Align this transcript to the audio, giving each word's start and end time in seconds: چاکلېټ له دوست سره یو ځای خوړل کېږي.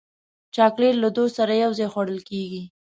چاکلېټ 0.55 0.95
له 1.03 1.09
دوست 1.17 1.33
سره 1.39 1.53
یو 1.63 1.71
ځای 1.79 1.87
خوړل 1.93 2.19
کېږي. 2.29 2.63